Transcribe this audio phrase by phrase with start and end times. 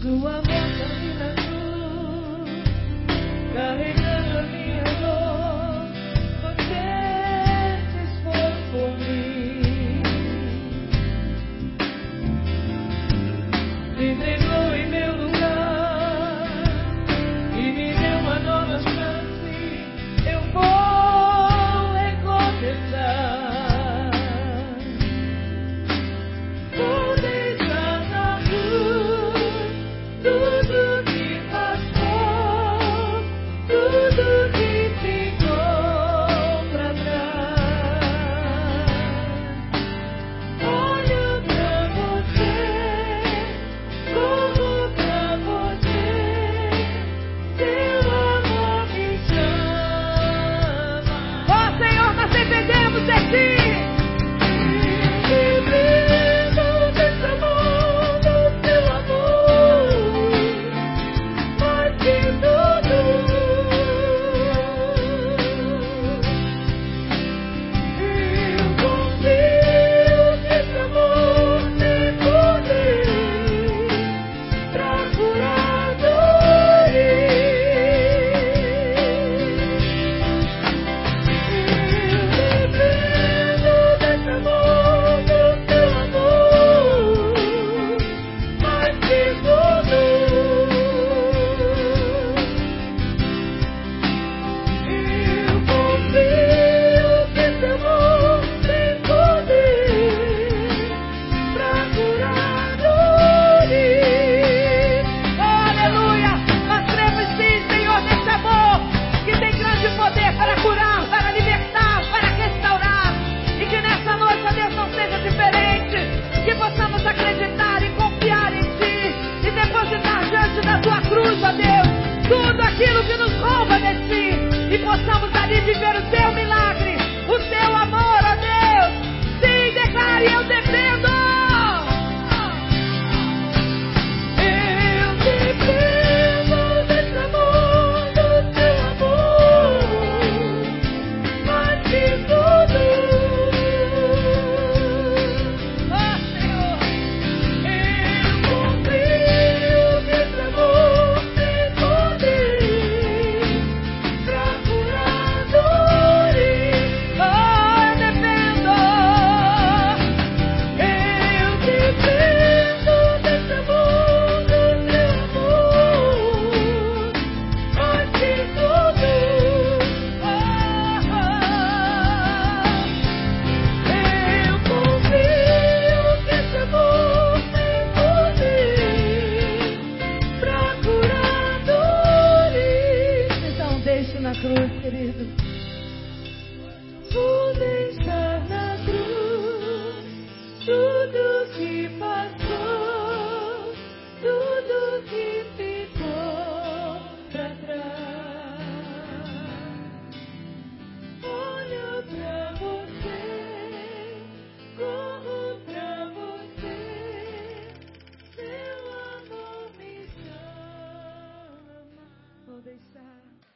[0.00, 1.49] Tua morte ali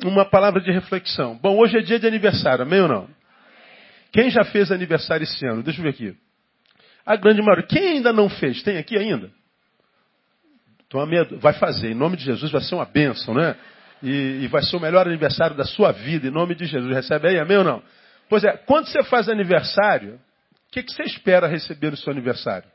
[0.04, 1.34] Uma palavra de reflexão.
[1.40, 3.08] Bom, hoje é dia de aniversário, amém ou não?
[4.12, 5.62] Quem já fez aniversário esse ano?
[5.62, 6.14] Deixa eu ver aqui.
[7.06, 7.66] A grande maioria.
[7.66, 8.62] Quem ainda não fez?
[8.62, 9.30] Tem aqui ainda?
[11.08, 11.38] Medo.
[11.38, 11.90] Vai fazer.
[11.90, 13.56] Em nome de Jesus vai ser uma bênção, né?
[14.02, 16.28] E, e vai ser o melhor aniversário da sua vida.
[16.28, 16.94] Em nome de Jesus.
[16.94, 17.82] Recebe aí, amém ou não?
[18.28, 20.20] Pois é, quando você faz aniversário,
[20.68, 22.68] o que, que você espera receber no seu aniversário?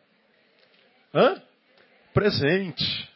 [1.13, 1.41] Hã?
[2.11, 3.07] Presente.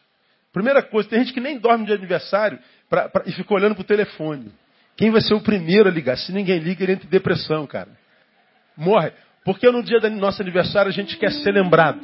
[0.54, 2.60] Primeira coisa, tem gente que nem dorme de aniversário
[2.94, 4.52] pra, pra- e fica olhando pro telefone.
[4.96, 6.16] Quem vai ser o primeiro a ligar?
[6.16, 7.90] Se ninguém liga, ele entra em depressão, cara.
[8.78, 9.12] Morre.
[9.44, 12.00] Porque no dia do nosso aniversário a gente quer ser lembrado.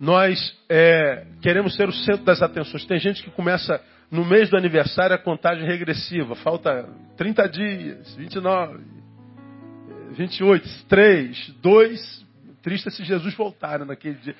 [0.00, 0.38] Nós
[0.70, 2.86] é, queremos ser o centro das atenções.
[2.86, 3.78] Tem gente que começa
[4.10, 6.34] no mês do aniversário a contagem regressiva.
[6.36, 6.88] Falta
[7.18, 8.84] 30 dias, 29,
[10.12, 12.26] 28, 3, 2.
[12.62, 14.34] Triste se Jesus voltar né, naquele dia.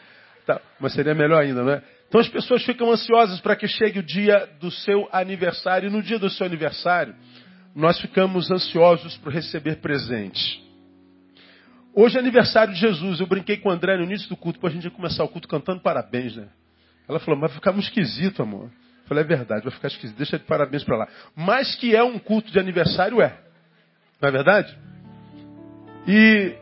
[0.46, 1.82] Tá, mas seria melhor ainda, não é?
[2.08, 5.88] Então as pessoas ficam ansiosas para que chegue o dia do seu aniversário.
[5.88, 7.14] E no dia do seu aniversário,
[7.74, 10.64] nós ficamos ansiosos por receber presente.
[11.94, 13.20] Hoje é aniversário de Jesus.
[13.20, 15.28] Eu brinquei com o André no início do culto, para a gente ia começar o
[15.28, 16.48] culto cantando parabéns, né?
[17.08, 18.64] Ela falou, mas vai ficar muito esquisito, amor.
[18.64, 20.16] Eu falei, é verdade, vai ficar esquisito.
[20.16, 21.08] Deixa de parabéns para lá.
[21.34, 23.38] Mas que é um culto de aniversário, é.
[24.20, 24.76] Não é verdade?
[26.06, 26.54] E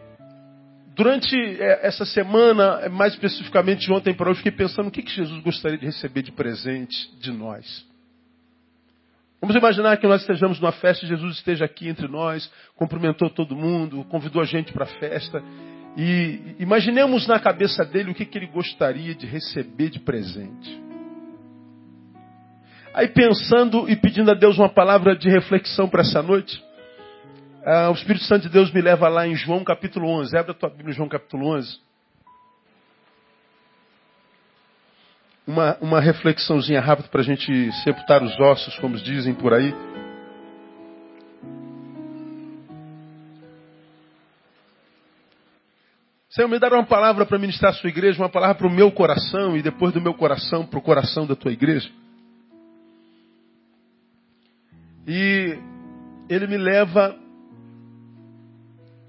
[0.94, 5.10] durante é, essa semana, mais especificamente de ontem para hoje, fiquei pensando o que, que
[5.10, 7.84] Jesus gostaria de receber de presente de nós.
[9.40, 14.04] Vamos imaginar que nós estejamos numa festa, Jesus esteja aqui entre nós, cumprimentou todo mundo,
[14.04, 15.42] convidou a gente para a festa.
[15.98, 20.82] E imaginemos na cabeça dele o que, que ele gostaria de receber de presente.
[22.94, 26.63] Aí pensando e pedindo a Deus uma palavra de reflexão para essa noite,
[27.64, 30.36] ah, o Espírito Santo de Deus me leva lá em João capítulo 11.
[30.36, 31.80] Abre a tua Bíblia João capítulo 11.
[35.46, 39.74] Uma, uma reflexãozinha rápida para a gente sepultar os ossos, como dizem por aí.
[46.28, 48.92] Senhor, me dar uma palavra para ministrar a sua igreja, uma palavra para o meu
[48.92, 51.90] coração e depois do meu coração para o coração da tua igreja.
[55.06, 55.58] E
[56.28, 57.23] ele me leva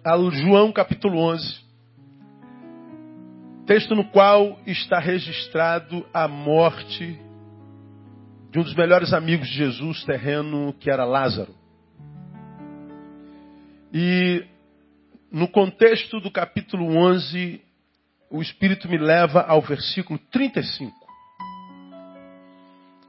[0.05, 1.65] a João capítulo 11,
[3.65, 7.19] texto no qual está registrado a morte
[8.51, 11.55] de um dos melhores amigos de Jesus terreno, que era Lázaro.
[13.91, 14.45] E
[15.31, 17.59] no contexto do capítulo 11,
[18.29, 20.93] o Espírito me leva ao versículo 35.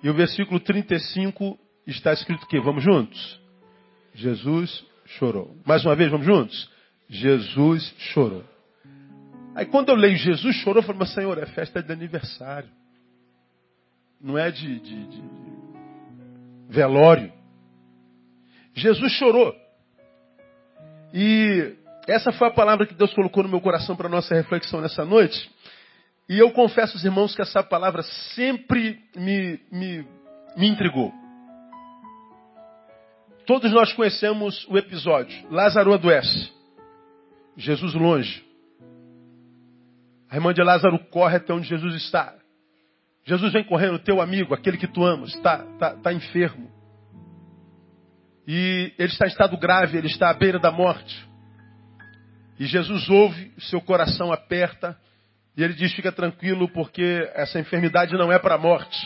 [0.02, 3.38] E o versículo 35 está escrito que vamos juntos?
[4.14, 5.54] Jesus chorou.
[5.66, 6.74] Mais uma vez, vamos juntos?
[7.08, 8.44] Jesus chorou.
[9.54, 12.68] Aí quando eu leio Jesus chorou, eu falo, mas Senhor, é festa de aniversário.
[14.20, 15.22] Não é de, de, de
[16.68, 17.32] velório.
[18.74, 19.54] Jesus chorou.
[21.12, 21.74] E
[22.06, 25.50] essa foi a palavra que Deus colocou no meu coração para nossa reflexão nessa noite.
[26.28, 28.02] E eu confesso aos irmãos que essa palavra
[28.34, 30.06] sempre me, me,
[30.56, 31.12] me intrigou.
[33.46, 35.46] Todos nós conhecemos o episódio.
[35.50, 36.55] Lázaro adoece.
[37.56, 38.44] Jesus longe.
[40.30, 42.34] A irmã de Lázaro corre até onde Jesus está.
[43.24, 46.70] Jesus vem correndo, teu amigo, aquele que tu amas, está tá, tá enfermo.
[48.46, 51.26] E ele está em estado grave, ele está à beira da morte.
[52.58, 54.96] E Jesus ouve, seu coração aperta,
[55.56, 58.96] e ele diz: Fica tranquilo, porque essa enfermidade não é para a morte.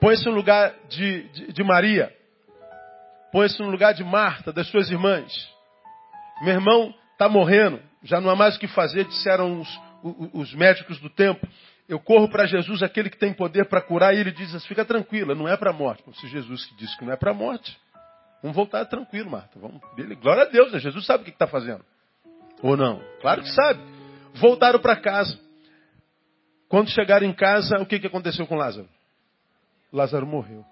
[0.00, 2.10] Põe-se no lugar de, de, de Maria.
[3.30, 5.30] Põe-se no lugar de Marta, das suas irmãs.
[6.40, 9.80] Meu irmão está morrendo, já não há mais o que fazer, disseram os,
[10.32, 11.46] os médicos do tempo.
[11.88, 14.84] Eu corro para Jesus, aquele que tem poder para curar, e ele diz assim, fica
[14.84, 16.02] tranquila, não é para a morte.
[16.20, 17.76] Se Jesus disse que não é para a morte,
[18.42, 19.58] vamos voltar tranquilo, Marta.
[19.58, 19.80] Vamos,
[20.22, 20.78] glória a Deus, né?
[20.78, 21.84] Jesus sabe o que está fazendo.
[22.62, 23.02] Ou não?
[23.20, 23.80] Claro que sabe.
[24.34, 25.38] Voltaram para casa.
[26.68, 28.88] Quando chegaram em casa, o que, que aconteceu com Lázaro?
[29.92, 30.64] Lázaro morreu.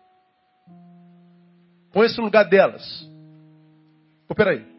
[1.92, 2.84] Põe-se no lugar delas.
[4.28, 4.77] Pô, peraí.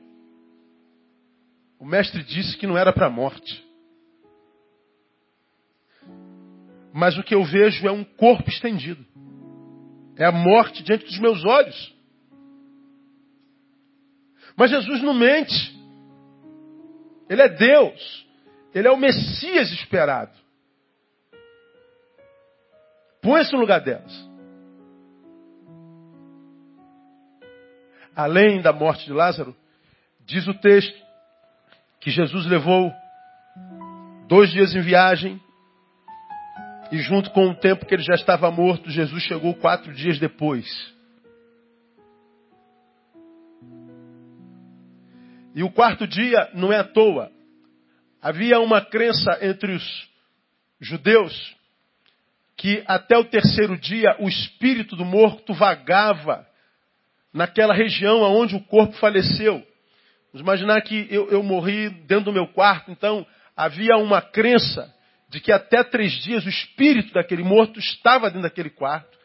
[1.80, 3.66] O mestre disse que não era para a morte.
[6.94, 9.06] Mas o que eu vejo é um corpo estendido.
[10.18, 11.96] É a morte diante dos meus olhos.
[14.58, 15.80] Mas Jesus não mente.
[17.30, 18.28] Ele é Deus.
[18.76, 20.38] Ele é o Messias esperado.
[23.22, 24.30] Põe-se no lugar delas.
[28.14, 29.56] Além da morte de Lázaro,
[30.26, 31.09] diz o texto
[32.00, 32.92] que Jesus levou
[34.28, 35.42] dois dias em viagem
[36.92, 40.66] e junto com o tempo que ele já estava morto, Jesus chegou quatro dias depois.
[45.54, 47.32] E o quarto dia não é à toa.
[48.22, 50.10] Havia uma crença entre os
[50.80, 51.56] judeus
[52.56, 56.46] que até o terceiro dia o espírito do morto vagava
[57.34, 59.66] naquela região onde o corpo faleceu.
[60.32, 64.94] Vamos imaginar que eu, eu morri dentro do meu quarto, então havia uma crença
[65.30, 69.18] de que até três dias o espírito daquele morto estava dentro daquele quarto.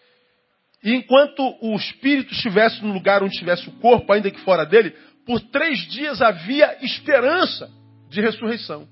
[0.82, 4.90] E enquanto o espírito estivesse no lugar onde estivesse o corpo, ainda que fora dele,
[5.26, 7.70] por três dias havia esperança
[8.10, 8.86] de ressurreição.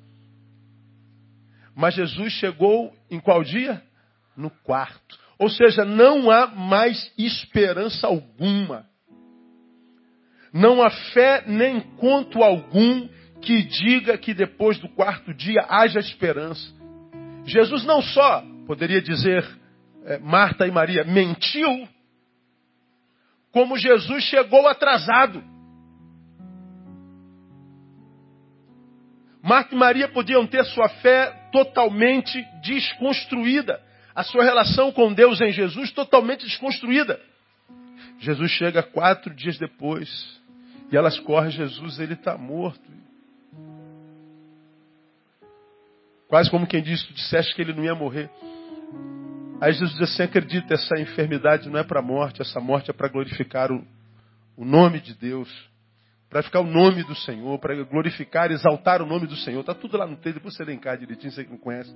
[1.74, 3.82] Mas Jesus chegou em qual dia?
[4.36, 5.18] No quarto.
[5.38, 8.86] Ou seja, não há mais esperança alguma.
[10.52, 13.08] Não há fé nem conto algum
[13.40, 16.72] que diga que depois do quarto dia haja esperança.
[17.44, 19.44] Jesus não só, poderia dizer,
[20.04, 21.88] é, Marta e Maria, mentiu,
[23.50, 25.42] como Jesus chegou atrasado.
[29.42, 33.80] Marta e Maria podiam ter sua fé totalmente desconstruída,
[34.14, 37.20] a sua relação com Deus em Jesus totalmente desconstruída.
[38.20, 40.40] Jesus chega quatro dias depois,
[40.92, 42.92] e elas correm, Jesus, ele está morto.
[46.28, 48.30] Quase como quem disse, tu disseste que ele não ia morrer.
[49.58, 52.92] Aí Jesus diz assim: acredita, essa enfermidade não é para a morte, essa morte é
[52.92, 53.82] para glorificar o,
[54.54, 55.48] o nome de Deus,
[56.28, 59.60] para ficar o nome do Senhor, para glorificar, exaltar o nome do Senhor.
[59.60, 61.94] Está tudo lá no texto, depois você elencar direitinho, você que não conhece.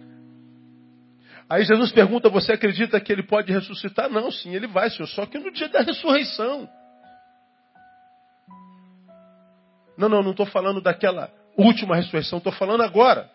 [1.51, 4.09] Aí Jesus pergunta: Você acredita que ele pode ressuscitar?
[4.09, 6.67] Não, sim, ele vai, Senhor, só que no dia da ressurreição.
[9.97, 13.31] Não, não, não estou falando daquela última ressurreição, estou falando agora.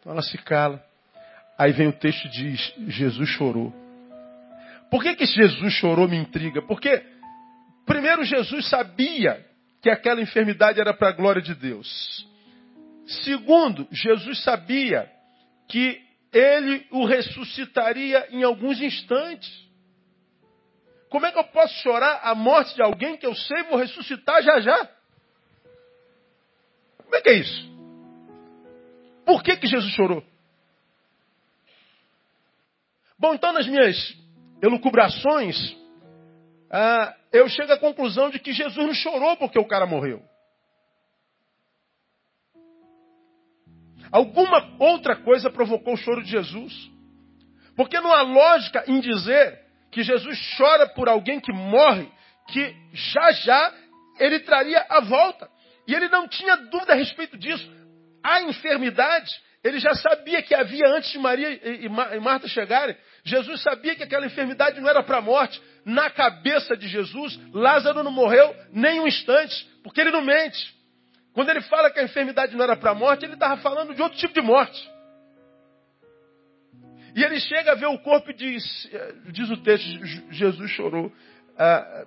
[0.00, 0.82] Então ela se cala.
[1.58, 3.72] Aí vem o texto e diz: Jesus chorou.
[4.90, 6.62] Por que, que Jesus chorou me intriga?
[6.62, 7.02] Porque,
[7.86, 9.44] primeiro, Jesus sabia
[9.82, 12.26] que aquela enfermidade era para a glória de Deus.
[13.24, 15.10] Segundo, Jesus sabia
[15.68, 16.00] que
[16.32, 19.50] ele o ressuscitaria em alguns instantes.
[21.08, 24.42] Como é que eu posso chorar a morte de alguém que eu sei vou ressuscitar
[24.42, 24.88] já já?
[27.14, 27.72] Como é que é isso?
[29.24, 30.24] Por que, que Jesus chorou?
[33.16, 33.96] Bom, então nas minhas
[34.60, 35.56] elucubrações,
[36.68, 40.24] ah, eu chego à conclusão de que Jesus não chorou porque o cara morreu.
[44.10, 46.90] Alguma outra coisa provocou o choro de Jesus.
[47.76, 52.10] Porque não há lógica em dizer que Jesus chora por alguém que morre,
[52.48, 53.72] que já já
[54.18, 55.53] ele traria a volta.
[55.86, 57.70] E ele não tinha dúvida a respeito disso.
[58.22, 59.30] A enfermidade,
[59.62, 61.88] ele já sabia que havia antes de Maria e
[62.20, 62.96] Marta chegarem.
[63.24, 65.60] Jesus sabia que aquela enfermidade não era para a morte.
[65.84, 70.74] Na cabeça de Jesus, Lázaro não morreu nem um instante, porque ele não mente.
[71.34, 74.00] Quando ele fala que a enfermidade não era para a morte, ele estava falando de
[74.00, 74.90] outro tipo de morte.
[77.14, 78.90] E ele chega a ver o corpo e diz,
[79.26, 79.86] diz o texto,
[80.30, 81.12] Jesus chorou.
[81.56, 82.06] Ah,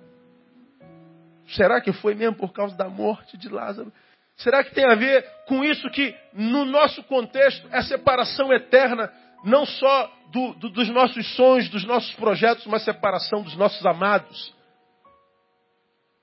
[1.48, 3.92] será que foi mesmo por causa da morte de Lázaro?
[4.36, 9.12] Será que tem a ver com isso que, no nosso contexto, é separação eterna,
[9.44, 14.54] não só do, do, dos nossos sonhos, dos nossos projetos, mas separação dos nossos amados?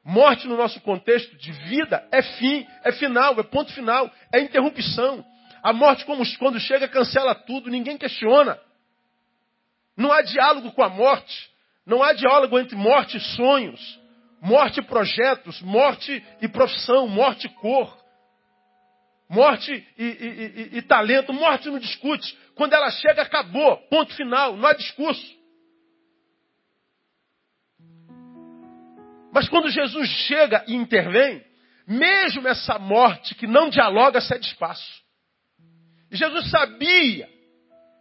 [0.04, 5.26] Morte no nosso contexto de vida é fim, é final, é ponto final, é interrupção.
[5.64, 8.60] A morte, como, quando chega, cancela tudo, ninguém questiona.
[9.98, 11.50] Não há diálogo com a morte.
[11.86, 14.00] Não há diálogo entre morte e sonhos,
[14.46, 17.98] morte projetos, morte e profissão, morte cor,
[19.28, 21.34] morte e, e, e, e talento.
[21.34, 22.38] Morte não discute.
[22.54, 23.78] Quando ela chega, acabou.
[23.90, 24.56] Ponto final.
[24.56, 25.36] Não há discurso.
[29.34, 31.44] Mas quando Jesus chega e intervém,
[31.88, 35.04] mesmo essa morte que não dialoga cede espaço.
[36.12, 37.28] E Jesus sabia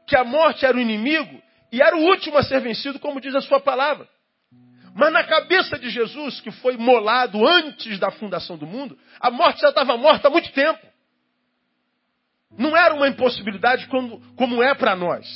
[0.06, 3.34] que a morte era o inimigo e era o último a ser vencido, como diz
[3.34, 4.08] a sua palavra.
[4.94, 9.60] Mas na cabeça de Jesus, que foi molado antes da fundação do mundo, a morte
[9.60, 10.86] já estava morta há muito tempo.
[12.56, 15.26] Não era uma impossibilidade como, como é para nós.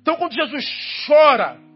[0.00, 0.64] Então, quando Jesus
[1.06, 1.66] chora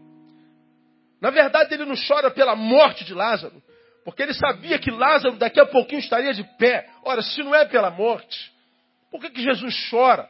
[1.21, 3.61] na verdade, ele não chora pela morte de Lázaro,
[4.03, 6.89] porque ele sabia que Lázaro daqui a pouquinho estaria de pé.
[7.03, 8.51] Ora, se não é pela morte,
[9.11, 10.27] por que, que Jesus chora?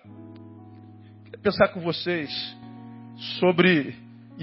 [1.29, 2.29] Quero pensar com vocês
[3.39, 3.95] sobre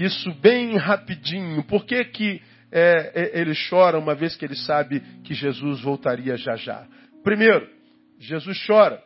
[0.05, 1.63] isso bem rapidinho.
[1.63, 2.41] Por que, que
[2.71, 6.87] é, é, ele chora uma vez que ele sabe que Jesus voltaria já já?
[7.23, 7.67] Primeiro,
[8.19, 9.03] Jesus chora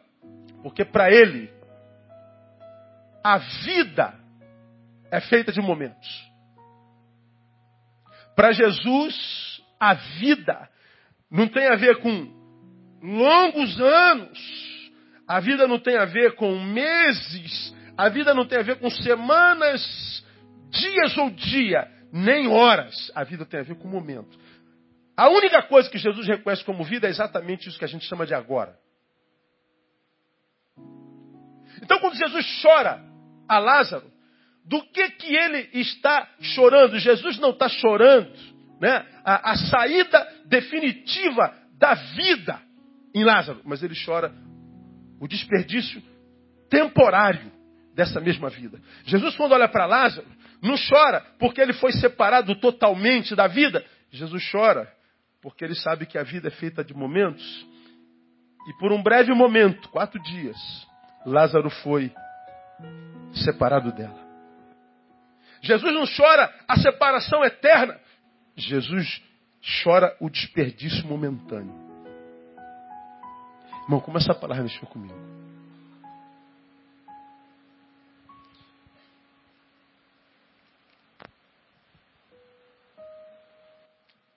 [0.63, 1.51] porque para ele
[3.21, 4.15] a vida
[5.11, 6.31] é feita de momentos.
[8.35, 10.69] Para Jesus, a vida
[11.29, 12.27] não tem a ver com
[13.01, 14.91] longos anos,
[15.27, 18.89] a vida não tem a ver com meses, a vida não tem a ver com
[18.89, 20.25] semanas,
[20.73, 23.11] dias ou dia, nem horas.
[23.15, 24.37] A vida tem a ver com o momento.
[25.15, 28.25] A única coisa que Jesus reconhece como vida é exatamente isso que a gente chama
[28.25, 28.75] de agora.
[31.81, 33.03] Então, quando Jesus chora
[33.47, 34.11] a Lázaro,
[34.65, 36.97] do que, que ele está chorando?
[36.97, 38.31] Jesus não está chorando
[38.79, 39.05] né?
[39.23, 42.61] a, a saída definitiva da vida
[43.13, 44.33] em Lázaro, mas ele chora
[45.19, 46.01] o desperdício
[46.69, 47.51] temporário
[47.93, 48.79] dessa mesma vida.
[49.05, 50.27] Jesus, quando olha para Lázaro,
[50.61, 53.83] não chora porque ele foi separado totalmente da vida.
[54.11, 54.91] Jesus chora
[55.41, 57.67] porque ele sabe que a vida é feita de momentos.
[58.67, 60.57] E por um breve momento, quatro dias,
[61.25, 62.11] Lázaro foi
[63.33, 64.23] separado dela.
[65.61, 67.99] Jesus não chora a separação eterna.
[68.55, 69.21] Jesus
[69.83, 71.73] chora o desperdício momentâneo.
[73.83, 75.42] Irmão, como essa palavra mexeu comigo?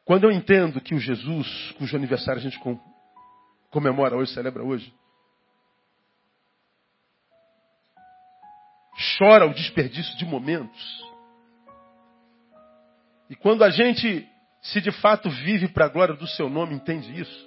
[0.06, 2.60] Quando eu entendo que o Jesus, cujo aniversário a gente
[3.72, 4.94] comemora hoje, celebra hoje,
[9.18, 11.04] chora o desperdício de momentos.
[13.28, 14.24] E quando a gente,
[14.62, 17.46] se de fato vive para a glória do seu nome, entende isso.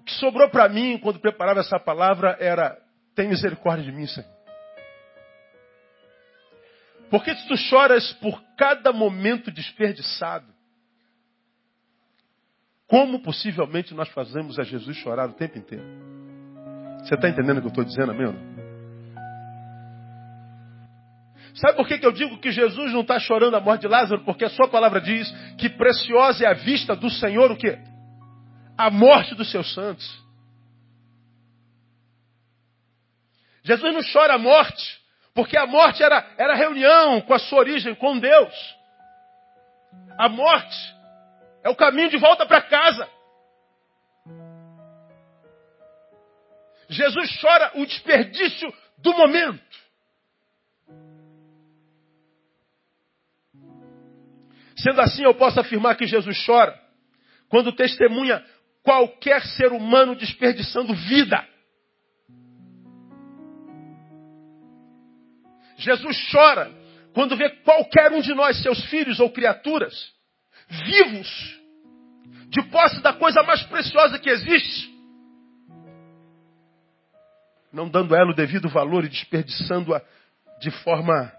[0.00, 2.76] O que sobrou para mim quando preparava essa palavra era:
[3.14, 4.39] tem misericórdia de mim, Senhor.
[7.10, 10.46] Porque se tu choras por cada momento desperdiçado,
[12.86, 15.84] como possivelmente nós fazemos a Jesus chorar o tempo inteiro?
[17.02, 18.28] Você está entendendo o que eu estou dizendo, amém?
[21.54, 24.24] Sabe por que, que eu digo que Jesus não está chorando a morte de Lázaro?
[24.24, 27.76] Porque a sua palavra diz que preciosa é a vista do Senhor o quê?
[28.78, 30.24] A morte dos seus santos.
[33.64, 34.99] Jesus não chora a morte
[35.34, 38.78] porque a morte era, era reunião com a sua origem, com Deus.
[40.18, 40.94] A morte
[41.62, 43.08] é o caminho de volta para casa.
[46.88, 49.70] Jesus chora o desperdício do momento.
[54.76, 56.78] Sendo assim, eu posso afirmar que Jesus chora
[57.48, 58.44] quando testemunha
[58.82, 61.46] qualquer ser humano desperdiçando vida.
[65.80, 66.70] Jesus chora
[67.14, 69.94] quando vê qualquer um de nós, seus filhos ou criaturas,
[70.68, 71.60] vivos,
[72.48, 74.90] de posse da coisa mais preciosa que existe,
[77.72, 80.02] não dando a ela o devido valor e desperdiçando-a
[80.60, 81.32] de forma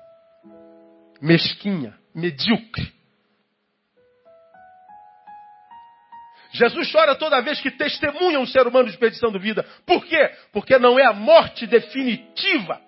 [1.22, 2.92] mesquinha, medíocre.
[6.54, 9.64] Jesus chora toda vez que testemunha um ser humano desperdiçando vida.
[9.86, 10.32] Por quê?
[10.52, 12.82] Porque não é a morte definitiva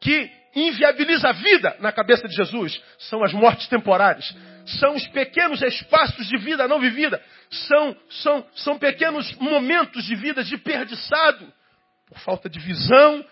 [0.00, 4.34] que inviabiliza a vida na cabeça de Jesus são as mortes temporárias.
[4.78, 7.22] São os pequenos espaços de vida não vivida.
[7.50, 11.52] São, são, são pequenos momentos de vida desperdiçado
[12.06, 13.24] por falta de visão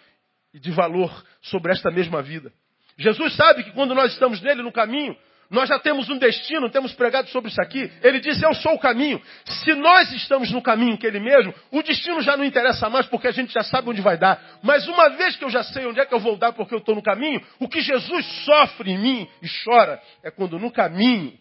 [0.55, 2.53] e de valor sobre esta mesma vida.
[2.97, 5.17] Jesus sabe que quando nós estamos nele no caminho,
[5.51, 7.91] nós já temos um destino, temos pregado sobre isso aqui.
[8.03, 9.21] Ele diz: Eu sou o caminho.
[9.47, 13.29] Se nós estamos no caminho que Ele mesmo, o destino já não interessa mais porque
[13.29, 14.59] a gente já sabe onde vai dar.
[14.63, 16.79] Mas uma vez que eu já sei onde é que eu vou dar porque eu
[16.79, 21.33] estou no caminho, o que Jesus sofre em mim e chora é quando no caminho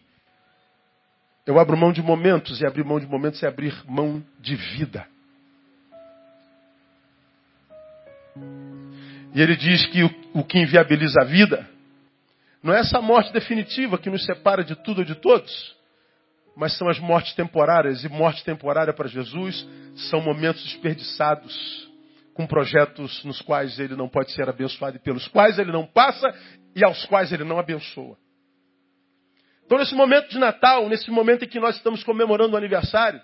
[1.46, 5.06] eu abro mão de momentos, e abrir mão de momentos é abrir mão de vida.
[9.34, 11.77] E ele diz que o, o que inviabiliza a vida
[12.62, 15.76] não é essa morte definitiva que nos separa de tudo ou de todos,
[16.56, 18.04] mas são as mortes temporárias.
[18.04, 19.66] E morte temporária para Jesus
[20.10, 21.88] são momentos desperdiçados
[22.34, 26.28] com projetos nos quais ele não pode ser abençoado e pelos quais ele não passa
[26.74, 28.16] e aos quais ele não abençoa.
[29.64, 33.20] Então, nesse momento de Natal, nesse momento em que nós estamos comemorando o aniversário,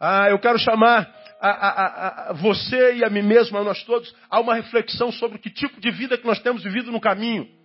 [0.00, 4.14] ah, eu quero chamar a, a, a, você e a mim mesmo, a nós todos,
[4.30, 7.57] a uma reflexão sobre que tipo de vida que nós temos vivido no caminho.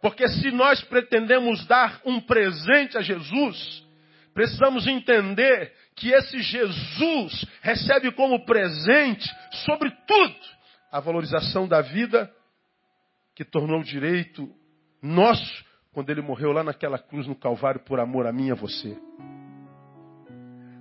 [0.00, 3.84] Porque se nós pretendemos dar um presente a Jesus,
[4.34, 9.28] precisamos entender que esse Jesus recebe como presente,
[9.64, 10.36] sobretudo,
[10.92, 12.30] a valorização da vida
[13.34, 14.48] que tornou direito
[15.02, 18.54] nosso quando ele morreu lá naquela cruz no Calvário por amor a mim e a
[18.54, 18.96] você.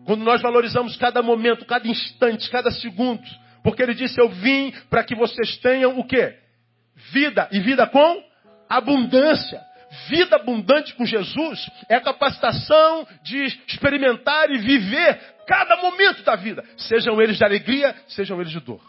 [0.05, 3.23] Quando nós valorizamos cada momento, cada instante, cada segundo,
[3.63, 6.37] porque ele disse: Eu vim para que vocês tenham o quê?
[7.11, 8.23] Vida e vida com
[8.69, 9.61] abundância.
[10.09, 16.63] Vida abundante com Jesus é a capacitação de experimentar e viver cada momento da vida,
[16.77, 18.81] sejam eles de alegria, sejam eles de dor.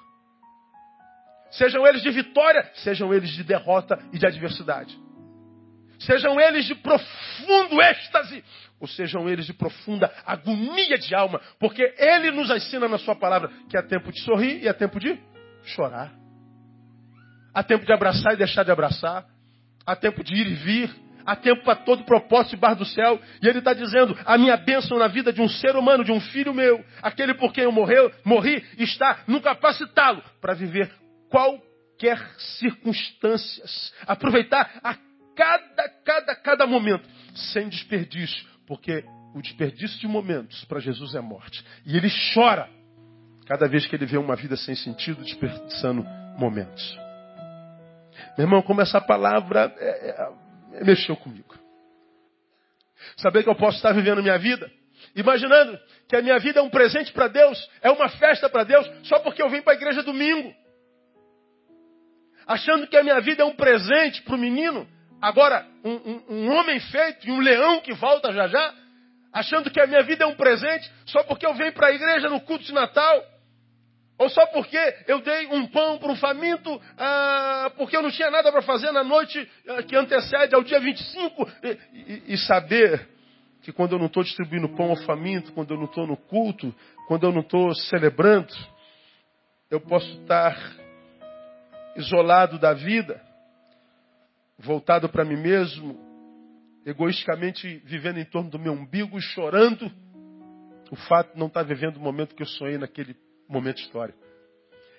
[1.50, 4.98] Sejam eles de vitória, sejam eles de derrota e de adversidade.
[5.98, 8.44] Sejam eles de profundo êxtase,
[8.78, 13.50] ou sejam eles de profunda agonia de alma, porque Ele nos ensina na Sua palavra
[13.70, 15.18] que há tempo de sorrir e há tempo de
[15.64, 16.12] chorar.
[17.54, 19.24] Há tempo de abraçar e deixar de abraçar
[19.86, 20.90] há tempo de ir e vir,
[21.24, 23.20] há tempo para todo propósito debaixo do céu.
[23.42, 26.20] E ele está dizendo: a minha bênção na vida de um ser humano, de um
[26.20, 30.90] filho meu, aquele por quem eu morreu, morri, está no capacitá-lo para viver
[31.30, 32.18] qualquer
[32.58, 34.96] circunstâncias, aproveitar a
[35.36, 41.62] cada, cada, cada momento, sem desperdício, porque o desperdício de momentos para Jesus é morte.
[41.84, 42.68] E ele chora
[43.46, 46.04] cada vez que ele vê uma vida sem sentido desperdiçando
[46.38, 47.05] momentos.
[48.36, 51.54] Meu irmão, como essa palavra é, é, é, mexeu comigo.
[53.16, 54.70] Saber que eu posso estar vivendo minha vida,
[55.14, 58.90] imaginando que a minha vida é um presente para Deus, é uma festa para Deus,
[59.04, 60.54] só porque eu vim para a igreja domingo.
[62.46, 64.86] Achando que a minha vida é um presente para o menino,
[65.20, 68.74] agora um, um, um homem feito e um leão que volta já já,
[69.32, 72.28] achando que a minha vida é um presente só porque eu venho para a igreja
[72.28, 73.35] no culto de Natal.
[74.18, 78.30] Ou só porque eu dei um pão para um faminto, ah, porque eu não tinha
[78.30, 81.50] nada para fazer na noite ah, que antecede ao dia 25.
[81.62, 83.08] E, e, e saber
[83.60, 86.74] que quando eu não estou distribuindo pão ao faminto, quando eu não estou no culto,
[87.08, 88.54] quando eu não estou celebrando,
[89.70, 90.56] eu posso estar
[91.96, 93.20] isolado da vida,
[94.58, 95.98] voltado para mim mesmo,
[96.86, 99.90] egoisticamente vivendo em torno do meu umbigo e chorando
[100.90, 103.14] o fato de não estar vivendo o momento que eu sonhei naquele
[103.48, 104.18] momento histórico.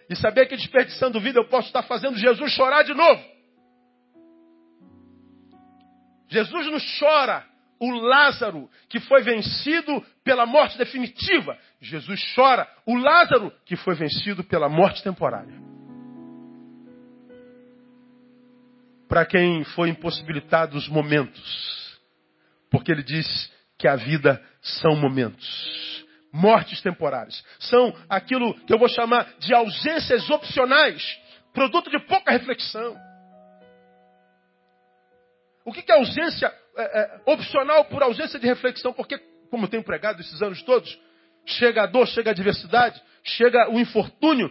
[0.10, 3.23] E saber que desperdiçando vida eu posso estar fazendo Jesus chorar de novo.
[6.29, 7.45] Jesus não chora
[7.79, 11.57] o Lázaro que foi vencido pela morte definitiva.
[11.79, 15.53] Jesus chora o Lázaro que foi vencido pela morte temporária.
[19.07, 21.99] Para quem foi impossibilitado os momentos,
[22.69, 25.96] porque ele diz que a vida são momentos
[26.31, 27.43] mortes temporárias.
[27.59, 31.03] São aquilo que eu vou chamar de ausências opcionais,
[31.53, 32.95] produto de pouca reflexão.
[35.65, 38.93] O que é ausência é, é, opcional por ausência de reflexão?
[38.93, 39.17] Porque,
[39.49, 40.97] como tenho pregado esses anos todos,
[41.45, 44.49] chega a dor, chega a adversidade, chega o infortúnio,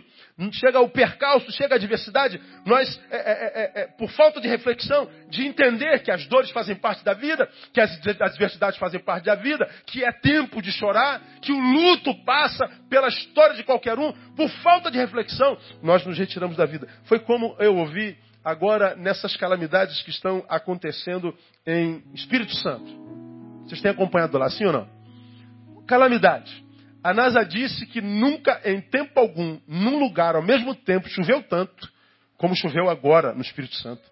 [0.53, 5.09] chega o percalço, chega a adversidade, nós, é, é, é, é, por falta de reflexão,
[5.31, 9.35] de entender que as dores fazem parte da vida, que as adversidades fazem parte da
[9.35, 14.13] vida, que é tempo de chorar, que o luto passa pela história de qualquer um,
[14.35, 16.87] por falta de reflexão, nós nos retiramos da vida.
[17.05, 21.35] Foi como eu ouvi agora nessas calamidades que estão acontecendo
[21.67, 22.85] em Espírito Santo.
[23.65, 24.89] Vocês têm acompanhado lá, sim ou não?
[25.87, 26.66] Calamidade.
[27.07, 31.89] A NASA disse que nunca, em tempo algum, num lugar ao mesmo tempo, choveu tanto
[32.37, 34.03] como choveu agora no Espírito Santo.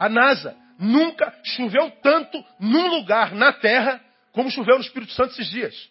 [0.00, 4.00] A NASA nunca choveu tanto num lugar na Terra
[4.32, 5.88] como choveu no Espírito Santo esses dias.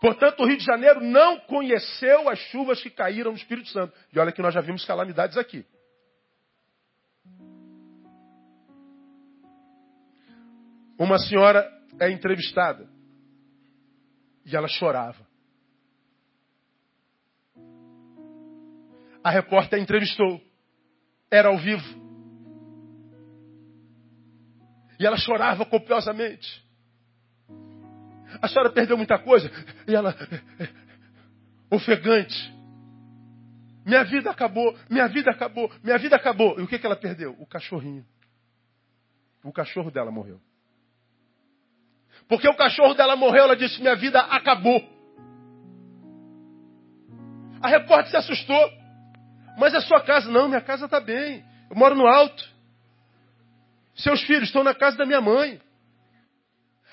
[0.00, 3.94] Portanto, o Rio de Janeiro não conheceu as chuvas que caíram no Espírito Santo.
[4.12, 5.64] E olha que nós já vimos calamidades aqui.
[10.98, 11.64] Uma senhora
[12.00, 12.91] é entrevistada
[14.44, 15.26] e ela chorava.
[19.22, 20.40] A repórter a entrevistou.
[21.30, 22.02] Era ao vivo.
[24.98, 26.62] E ela chorava copiosamente.
[28.40, 29.50] A senhora perdeu muita coisa.
[29.86, 30.14] E ela,
[31.70, 32.52] ofegante.
[33.84, 36.58] Minha vida acabou, minha vida acabou, minha vida acabou.
[36.58, 37.34] E o que, que ela perdeu?
[37.38, 38.06] O cachorrinho.
[39.42, 40.40] O cachorro dela morreu.
[42.28, 44.82] Porque o cachorro dela morreu, ela disse: Minha vida acabou.
[47.62, 48.70] A repórter se assustou.
[49.58, 50.30] Mas a sua casa?
[50.30, 51.44] Não, minha casa está bem.
[51.70, 52.50] Eu moro no alto.
[53.94, 55.60] Seus filhos estão na casa da minha mãe.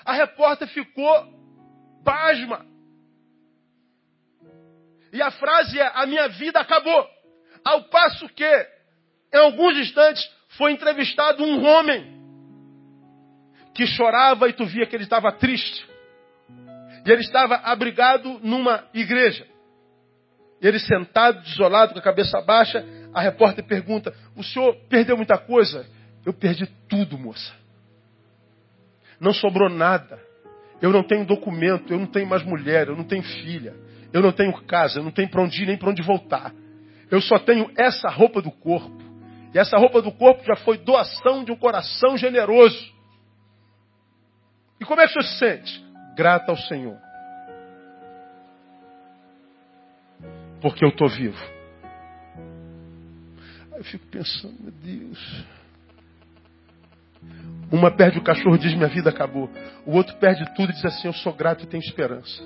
[0.04, 1.40] A repórter ficou
[2.04, 2.66] pasma.
[5.12, 7.08] E a frase é: A minha vida acabou.
[7.64, 8.68] Ao passo que,
[9.34, 10.22] em alguns instantes,
[10.56, 12.19] foi entrevistado um homem
[13.80, 15.88] que chorava e tu via que ele estava triste.
[17.06, 19.46] E ele estava abrigado numa igreja.
[20.60, 25.86] Ele sentado, desolado, com a cabeça baixa, a repórter pergunta: O senhor perdeu muita coisa?
[26.26, 27.54] Eu perdi tudo, moça.
[29.18, 30.20] Não sobrou nada.
[30.82, 33.74] Eu não tenho documento, eu não tenho mais mulher, eu não tenho filha,
[34.12, 36.52] eu não tenho casa, eu não tenho para onde ir nem para onde voltar.
[37.10, 39.02] Eu só tenho essa roupa do corpo.
[39.54, 42.99] E essa roupa do corpo já foi doação de um coração generoso.
[44.80, 45.84] E como é que você se sente?
[46.16, 46.96] Grata ao Senhor.
[50.60, 51.38] Porque eu estou vivo.
[53.72, 55.44] Aí eu fico pensando, meu Deus.
[57.70, 59.50] Uma perde o cachorro e diz: Minha vida acabou.
[59.86, 62.42] O outro perde tudo e diz assim: Eu sou grato e tenho esperança.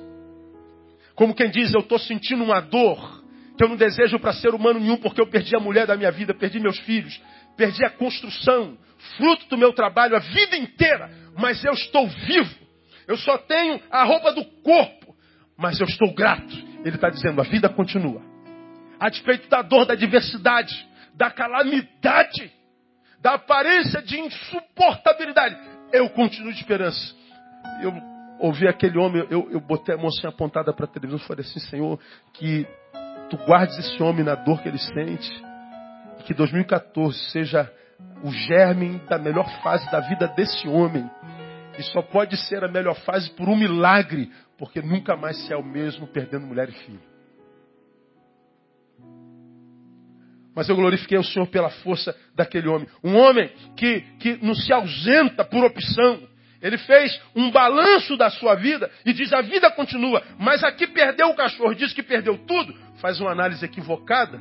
[1.14, 3.22] Como quem diz: Eu estou sentindo uma dor
[3.56, 6.10] que eu não desejo para ser humano nenhum, porque eu perdi a mulher da minha
[6.10, 7.20] vida, perdi meus filhos,
[7.56, 8.76] perdi a construção,
[9.16, 12.54] fruto do meu trabalho a vida inteira, mas eu estou vivo.
[13.06, 15.14] Eu só tenho a roupa do corpo,
[15.56, 16.54] mas eu estou grato.
[16.84, 18.22] Ele está dizendo: a vida continua.
[18.98, 20.74] A despeito da dor, da adversidade,
[21.14, 22.52] da calamidade,
[23.20, 25.56] da aparência de insuportabilidade,
[25.92, 27.14] eu continuo de esperança.
[27.82, 27.92] Eu
[28.38, 31.44] ouvi aquele homem, eu, eu botei a mão assim apontada para a televisão e falei
[31.44, 31.98] assim: Senhor,
[32.32, 32.66] que
[33.30, 35.44] tu guardes esse homem na dor que ele sente,
[36.20, 37.70] e que 2014 seja
[38.22, 41.08] o germe da melhor fase da vida desse homem.
[41.78, 45.56] E só pode ser a melhor fase por um milagre, porque nunca mais se é
[45.56, 47.14] o mesmo perdendo mulher e filho.
[50.54, 52.86] Mas eu glorifiquei o Senhor pela força daquele homem.
[53.02, 56.28] Um homem que, que não se ausenta por opção.
[56.62, 61.28] Ele fez um balanço da sua vida e diz: a vida continua, mas aqui perdeu
[61.28, 64.40] o cachorro, diz que perdeu tudo, faz uma análise equivocada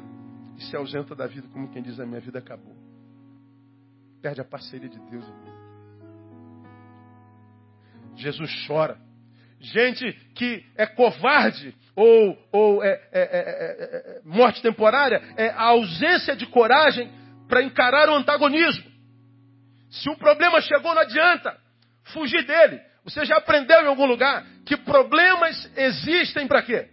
[0.57, 2.92] e se ausenta da vida, como quem diz: a minha vida acabou.
[4.23, 5.25] Perde a parceria de Deus.
[8.15, 8.97] Jesus chora.
[9.59, 16.45] Gente que é covarde ou, ou é, é, é, morte temporária é a ausência de
[16.45, 17.11] coragem
[17.49, 18.89] para encarar o antagonismo.
[19.89, 21.57] Se um problema chegou, não adianta
[22.05, 22.81] fugir dele.
[23.03, 26.89] Você já aprendeu em algum lugar que problemas existem para quê?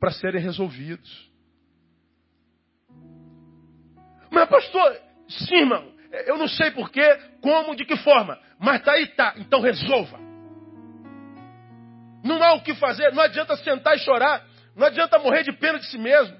[0.00, 1.30] Para serem resolvidos.
[4.30, 9.06] Mas, pastor, sim, irmão, eu não sei porquê, como, de que forma, mas tá aí,
[9.08, 10.20] tá, então resolva.
[12.22, 14.44] Não há o que fazer, não adianta sentar e chorar,
[14.76, 16.36] não adianta morrer de pena de si mesmo.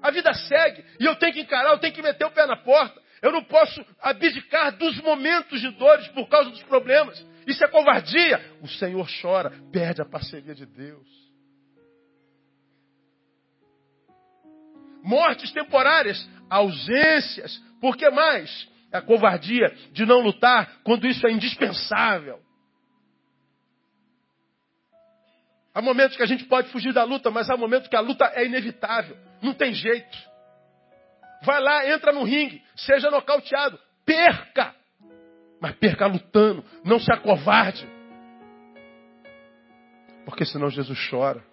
[0.00, 2.56] A vida segue e eu tenho que encarar, eu tenho que meter o pé na
[2.56, 3.00] porta.
[3.20, 7.24] Eu não posso abdicar dos momentos de dores por causa dos problemas.
[7.46, 8.40] Isso é covardia.
[8.60, 11.06] O Senhor chora, perde a parceria de Deus.
[15.04, 17.56] Mortes temporárias, ausências.
[17.80, 18.68] Por que mais?
[18.92, 22.38] A covardia de não lutar quando isso é indispensável.
[25.74, 28.30] Há momentos que a gente pode fugir da luta, mas há momentos que a luta
[28.34, 29.16] é inevitável.
[29.40, 30.18] Não tem jeito.
[31.42, 34.74] Vai lá, entra no ringue, seja nocauteado, perca.
[35.60, 37.88] Mas perca lutando, não se acovarde.
[40.24, 41.51] Porque senão Jesus chora.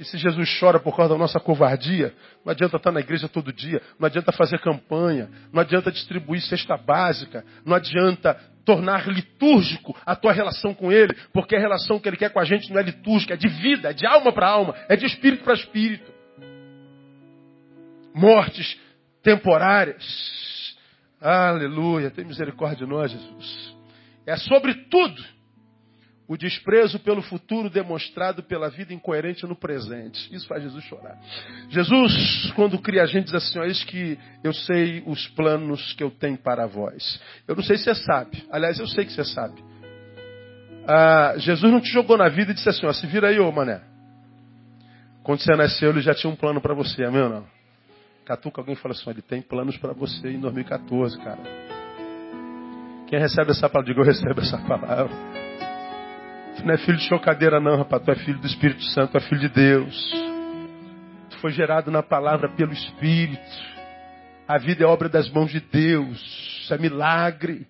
[0.00, 3.52] E se Jesus chora por causa da nossa covardia, não adianta estar na igreja todo
[3.52, 8.34] dia, não adianta fazer campanha, não adianta distribuir cesta básica, não adianta
[8.64, 12.46] tornar litúrgico a tua relação com Ele, porque a relação que Ele quer com a
[12.46, 15.44] gente não é litúrgica, é de vida, é de alma para alma, é de espírito
[15.44, 16.10] para espírito
[18.14, 18.80] mortes
[19.22, 20.74] temporárias.
[21.20, 23.76] Aleluia, tem misericórdia de nós, Jesus.
[24.26, 25.22] É sobretudo
[26.30, 30.32] o desprezo pelo futuro demonstrado pela vida incoerente no presente.
[30.32, 31.18] Isso faz Jesus chorar.
[31.68, 36.04] Jesus, quando cria a gente, diz assim: ó, eis que eu sei os planos que
[36.04, 37.20] eu tenho para vós.
[37.48, 38.44] Eu não sei se você sabe.
[38.48, 39.60] Aliás, eu sei que você sabe.
[40.86, 43.50] Ah, Jesus não te jogou na vida e disse assim: ó, se vira aí, ô
[43.50, 43.80] mané.
[45.24, 47.46] Quando você nasceu, ele já tinha um plano para você, amém ou não?
[48.24, 51.40] Catuca alguém fala assim, ele tem planos para você em 2014, cara.
[53.08, 55.49] Quem recebe essa palavra, diga eu recebo essa palavra.
[56.60, 58.02] Tu não é filho de chocadeira não, rapaz.
[58.02, 60.12] Tu é filho do Espírito Santo, tu é filho de Deus.
[61.30, 63.40] Tu foi gerado na palavra pelo Espírito.
[64.46, 66.20] A vida é obra das mãos de Deus.
[66.62, 67.66] Isso é milagre.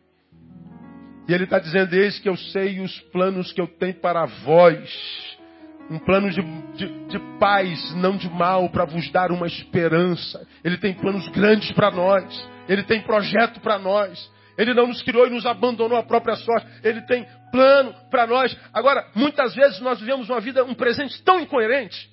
[1.29, 5.38] E ele está dizendo, eis que eu sei os planos que eu tenho para vós
[5.88, 6.42] um plano de,
[6.74, 10.44] de, de paz, não de mal, para vos dar uma esperança.
[10.64, 12.48] Ele tem planos grandes para nós.
[12.68, 14.31] Ele tem projeto para nós.
[14.59, 16.66] Ele não nos criou e nos abandonou à própria sorte.
[16.83, 18.56] Ele tem plano para nós.
[18.72, 22.08] Agora, muitas vezes nós vivemos uma vida, um presente tão incoerente,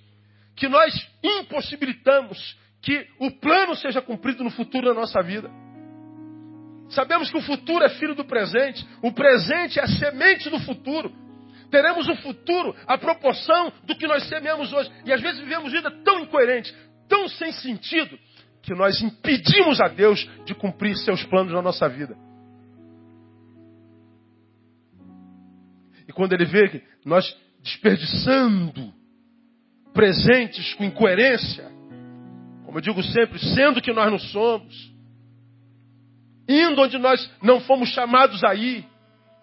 [0.56, 5.50] que nós impossibilitamos que o plano seja cumprido no futuro da nossa vida.
[6.90, 11.14] Sabemos que o futuro é filho do presente, o presente é a semente do futuro.
[11.70, 14.90] Teremos um futuro à proporção do que nós semeamos hoje.
[15.06, 16.74] E às vezes vivemos vida tão incoerente,
[17.10, 18.18] tão sem sentido,
[18.64, 22.16] que nós impedimos a Deus de cumprir seus planos na nossa vida.
[26.18, 28.92] Quando ele vê que nós desperdiçando
[29.94, 31.72] presentes com incoerência,
[32.66, 34.92] como eu digo sempre, sendo que nós não somos,
[36.50, 38.84] indo onde nós não fomos chamados a ir,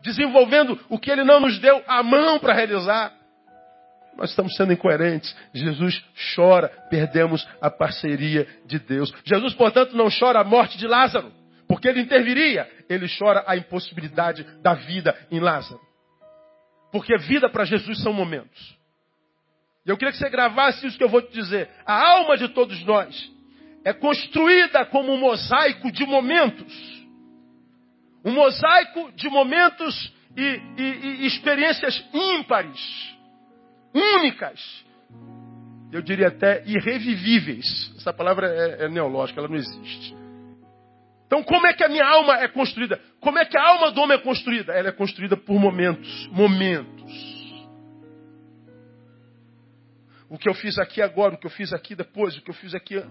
[0.03, 3.15] desenvolvendo o que ele não nos deu a mão para realizar.
[4.17, 5.35] Nós estamos sendo incoerentes.
[5.55, 9.15] Jesus chora, perdemos a parceria de Deus.
[9.25, 11.33] Jesus, portanto, não chora a morte de Lázaro,
[11.69, 12.69] porque ele interviria.
[12.89, 15.84] Ele chora a impossibilidade da vida em Lázaro.
[16.94, 18.78] Porque vida para Jesus são momentos.
[19.85, 21.68] E eu queria que você gravasse isso que eu vou te dizer.
[21.85, 23.33] A alma de todos nós
[23.85, 26.72] é construída como um mosaico de momentos.
[28.24, 30.83] Um mosaico de momentos e, e,
[31.22, 32.78] e experiências ímpares,
[33.92, 34.85] únicas.
[35.90, 37.92] Eu diria até irrevivíveis.
[37.96, 40.14] Essa palavra é, é neológica, ela não existe.
[41.35, 43.01] Então, como é que a minha alma é construída?
[43.20, 44.73] Como é que a alma do homem é construída?
[44.73, 46.29] Ela é construída por momentos.
[46.31, 47.12] Momentos.
[50.31, 52.55] O que eu fiz aqui agora, o que eu fiz aqui depois, o que eu
[52.55, 53.03] fiz aqui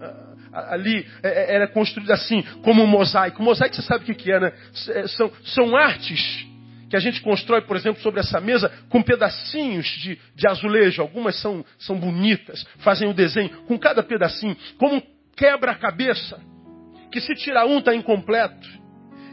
[0.54, 3.42] ali, é, é, é construído assim, como um mosaico.
[3.42, 4.52] O mosaico você sabe o que é, né?
[4.88, 6.46] É, são, são artes
[6.88, 11.02] que a gente constrói, por exemplo, sobre essa mesa com pedacinhos de, de azulejo.
[11.02, 15.02] Algumas são, são bonitas, fazem o desenho com cada pedacinho, como um
[15.36, 16.40] quebra-cabeça,
[17.14, 18.68] que se tirar um está incompleto.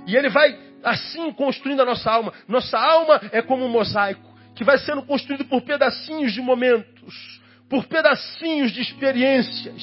[0.06, 2.32] E ele vai assim construindo a nossa alma.
[2.48, 4.22] Nossa alma é como um mosaico
[4.56, 9.82] que vai sendo construído por pedacinhos de momentos, por pedacinhos de experiências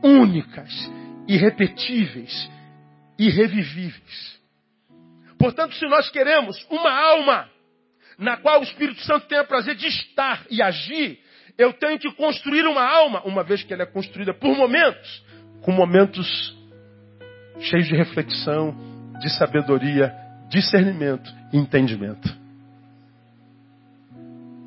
[0.00, 0.70] únicas,
[1.26, 2.48] irrepetíveis,
[3.18, 4.40] irrevivíveis.
[5.36, 7.50] Portanto, se nós queremos uma alma
[8.16, 11.18] na qual o Espírito Santo tenha prazer de estar e agir,
[11.58, 15.24] eu tenho que construir uma alma, uma vez que ela é construída por momentos,
[15.62, 16.55] com momentos
[17.60, 18.74] cheios de reflexão,
[19.20, 20.14] de sabedoria,
[20.48, 22.34] discernimento e entendimento.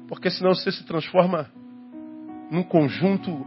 [0.08, 1.50] Porque senão você se transforma
[2.50, 3.46] num conjunto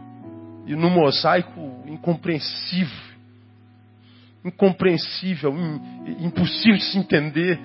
[0.65, 3.13] e num mosaico incompreensível.
[4.45, 5.53] Incompreensível,
[6.19, 7.59] impossível de se entender.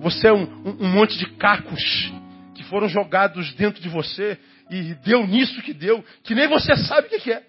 [0.00, 2.12] Você é um, um, um monte de cacos
[2.54, 4.38] que foram jogados dentro de você
[4.70, 7.42] e deu nisso que deu, que nem você sabe o que é.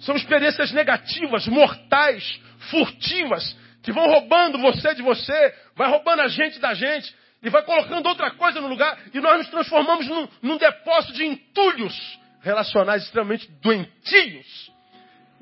[0.00, 6.58] São experiências negativas, mortais, furtivas, que vão roubando você de você, vai roubando a gente
[6.58, 10.56] da gente, e vai colocando outra coisa no lugar, e nós nos transformamos num, num
[10.58, 14.70] depósito de entulhos relacionais extremamente doentios.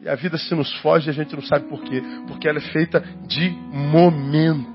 [0.00, 2.00] E a vida se nos foge e a gente não sabe por quê.
[2.28, 4.68] Porque ela é feita de momentos.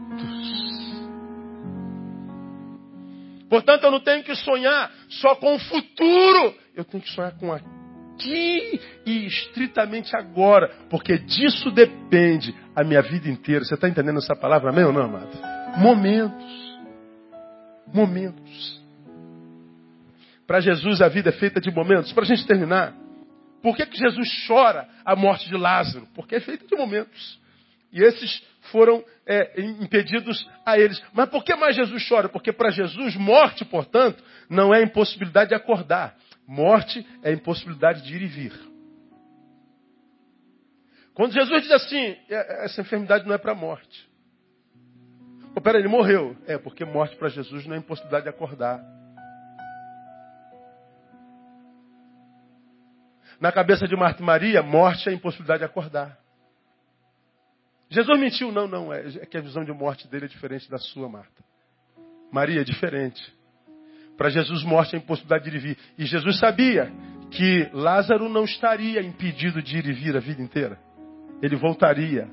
[3.50, 6.56] Portanto, eu não tenho que sonhar só com o futuro.
[6.76, 7.54] Eu tenho que sonhar com
[8.14, 10.70] aqui e estritamente agora.
[10.90, 13.64] Porque disso depende a minha vida inteira.
[13.66, 15.30] Você está entendendo essa palavra, amém ou não, amado?
[15.78, 16.64] Momentos
[17.94, 18.82] momentos.
[20.48, 22.12] Para Jesus a vida é feita de momentos.
[22.12, 22.94] Para a gente terminar,
[23.62, 26.08] por que, que Jesus chora a morte de Lázaro?
[26.14, 27.40] Porque é feita de momentos.
[27.92, 31.02] E esses foram é, impedidos a eles.
[31.14, 32.28] Mas por que mais Jesus chora?
[32.28, 36.16] Porque para Jesus, morte, portanto, não é impossibilidade de acordar.
[36.48, 38.74] Morte é impossibilidade de ir e vir.
[41.14, 44.10] Quando Jesus diz assim, é, essa enfermidade não é para a morte.
[45.56, 46.36] Oh, peraí, ele morreu.
[46.48, 48.84] É, porque morte para Jesus não é impossibilidade de acordar.
[53.40, 56.18] Na cabeça de Marta e Maria, morte é impossibilidade de acordar.
[57.90, 58.52] Jesus mentiu?
[58.52, 58.92] Não, não.
[58.92, 61.44] É, é que a visão de morte dele é diferente da sua, Marta.
[62.32, 63.22] Maria é diferente.
[64.18, 65.78] Para Jesus, morte é impossibilidade de ir e vir.
[65.98, 66.92] E Jesus sabia
[67.32, 70.80] que Lázaro não estaria impedido de ir e vir a vida inteira.
[71.42, 72.30] Ele voltaria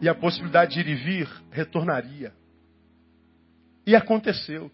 [0.00, 2.32] e a possibilidade de ir e vir retornaria.
[3.86, 4.70] E aconteceu.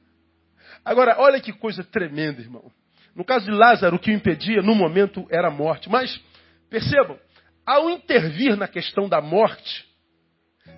[0.85, 2.71] Agora, olha que coisa tremenda, irmão.
[3.15, 5.89] No caso de Lázaro, o que o impedia no momento era a morte.
[5.89, 6.21] Mas,
[6.69, 7.19] percebam,
[7.65, 9.87] ao intervir na questão da morte,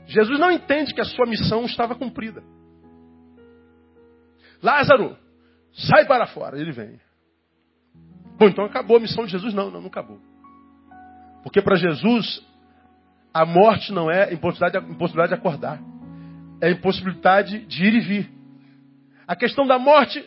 [0.06, 2.42] Jesus não entende que a sua missão estava cumprida.
[4.66, 5.16] Lázaro,
[5.72, 6.60] sai para fora.
[6.60, 6.98] Ele vem.
[8.36, 9.54] Bom, então acabou a missão de Jesus?
[9.54, 10.20] Não, não, não acabou.
[11.44, 12.44] Porque para Jesus
[13.32, 15.78] a morte não é impossibilidade, impossibilidade de acordar.
[16.60, 18.30] É impossibilidade de ir e vir.
[19.28, 20.24] A questão da morte,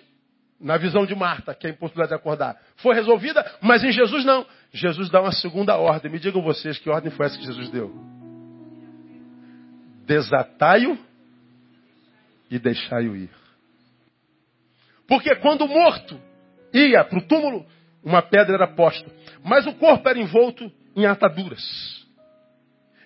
[0.59, 4.23] na visão de Marta, que é a impossibilidade de acordar, foi resolvida, mas em Jesus
[4.23, 4.45] não.
[4.71, 6.09] Jesus dá uma segunda ordem.
[6.09, 7.93] Me digam vocês que ordem foi essa que Jesus deu?
[10.05, 10.97] Desatai-o
[12.49, 13.38] e deixai-o ir.
[15.09, 16.21] Porque quando o morto
[16.71, 17.65] ia para o túmulo,
[18.03, 19.11] uma pedra era posta,
[19.43, 22.05] mas o corpo era envolto em ataduras.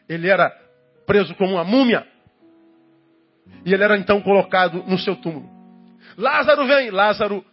[0.07, 0.51] Ele era
[1.05, 2.05] preso como uma múmia.
[3.65, 5.49] E ele era então colocado no seu túmulo.
[6.17, 7.43] Lázaro vem, Lázaro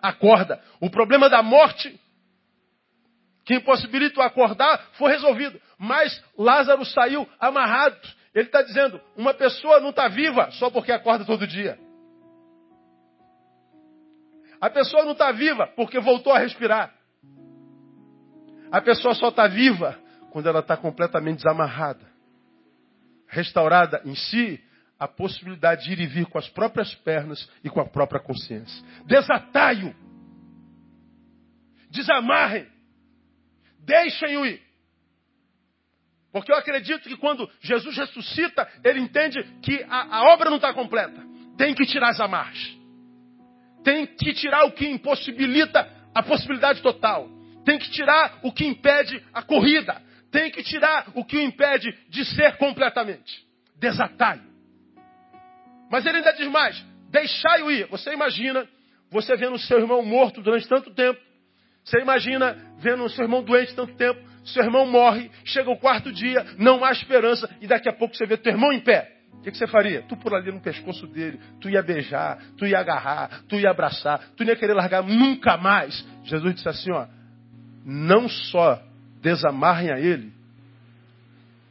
[0.00, 0.60] acorda.
[0.80, 1.98] O problema da morte,
[3.44, 5.60] que impossibilita o acordar, foi resolvido.
[5.76, 7.98] Mas Lázaro saiu amarrado.
[8.32, 11.76] Ele está dizendo: uma pessoa não está viva só porque acorda todo dia.
[14.62, 16.94] A pessoa não está viva porque voltou a respirar.
[18.70, 19.98] A pessoa só está viva
[20.30, 22.06] quando ela está completamente desamarrada,
[23.26, 24.62] restaurada em si,
[25.00, 28.86] a possibilidade de ir e vir com as próprias pernas e com a própria consciência.
[29.04, 29.92] Desatai-o.
[31.90, 32.68] Desamarrem.
[33.80, 34.62] Deixem-o ir.
[36.30, 40.72] Porque eu acredito que quando Jesus ressuscita, ele entende que a, a obra não está
[40.72, 41.20] completa.
[41.58, 42.81] Tem que tirar as amarras.
[43.82, 47.28] Tem que tirar o que impossibilita a possibilidade total.
[47.64, 50.00] Tem que tirar o que impede a corrida
[50.32, 53.46] tem que tirar o que o impede de ser completamente.
[53.78, 54.40] Desatai.
[55.90, 57.86] Mas ele ainda diz mais: deixai-o ir.
[57.88, 58.66] Você imagina
[59.10, 61.20] você vendo seu irmão morto durante tanto tempo.
[61.84, 64.32] Você imagina vendo seu irmão doente tanto tempo.
[64.44, 68.26] Seu irmão morre, chega o quarto dia, não há esperança, e daqui a pouco você
[68.26, 69.11] vê teu irmão em pé.
[69.38, 70.02] O que, que, você faria?
[70.02, 74.20] Tu por ali no pescoço dele, tu ia beijar, tu ia agarrar, tu ia abraçar,
[74.36, 76.06] tu ia querer largar nunca mais.
[76.24, 77.06] Jesus disse assim: ó,
[77.84, 78.80] não só
[79.20, 80.32] desamarrem a ele,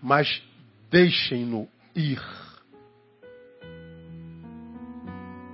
[0.01, 0.41] mas
[0.89, 2.21] deixem-no ir.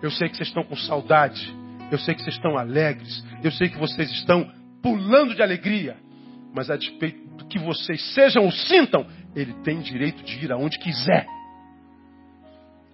[0.01, 1.55] Eu sei que vocês estão com saudade.
[1.91, 3.24] Eu sei que vocês estão alegres.
[3.43, 4.51] Eu sei que vocês estão
[4.82, 5.97] pulando de alegria.
[6.53, 9.05] Mas a despeito do que vocês sejam ou sintam,
[9.36, 11.28] ele tem direito de ir aonde quiser.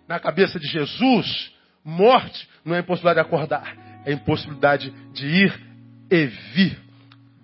[0.08, 1.51] Na cabeça de Jesus,
[1.84, 5.62] morte não é impossibilidade de acordar, é impossibilidade de ir
[6.12, 6.80] e vir.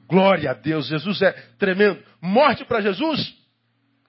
[0.08, 2.04] Glória a Deus, Jesus é tremendo.
[2.22, 3.34] Morte para Jesus,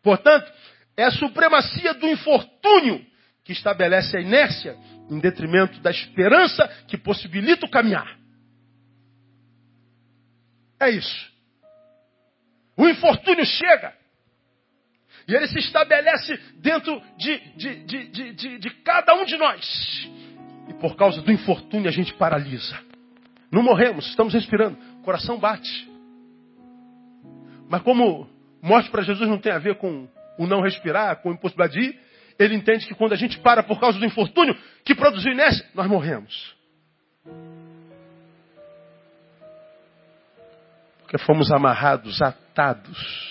[0.03, 0.51] portanto,
[0.97, 3.05] é a supremacia do infortúnio
[3.45, 4.77] que estabelece a inércia
[5.11, 8.19] em detrimento da esperança que possibilita o caminhar.
[10.81, 11.31] É isso.
[12.77, 14.00] O infortúnio chega.
[15.31, 20.11] E ele se estabelece dentro de, de, de, de, de cada um de nós.
[20.69, 22.77] E por causa do infortúnio a gente paralisa.
[23.53, 24.77] Não morremos, estamos respirando.
[24.99, 25.89] O coração bate.
[27.69, 28.29] Mas como
[28.61, 31.91] morte para Jesus não tem a ver com o não respirar, com a impossibilidade de
[31.91, 32.01] ir,
[32.37, 35.87] ele entende que quando a gente para por causa do infortúnio que produziu inércia, nós
[35.87, 36.57] morremos.
[41.03, 43.30] Porque fomos amarrados, atados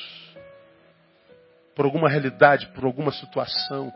[1.79, 3.89] por alguma realidade, por alguma situação